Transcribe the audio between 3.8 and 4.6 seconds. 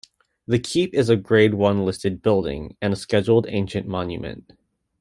Monument.